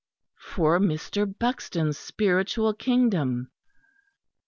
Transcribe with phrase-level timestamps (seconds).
[0.39, 1.31] For Mr.
[1.37, 3.51] Buxton's spiritual kingdom!